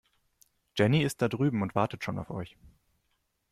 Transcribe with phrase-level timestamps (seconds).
[0.75, 2.57] Jenny ist da drüben und wartet schon auf euch.